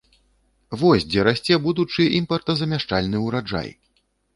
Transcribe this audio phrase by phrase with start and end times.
[0.83, 3.69] Вось дзе расце будучы імпартазамяшчальны ўраджай!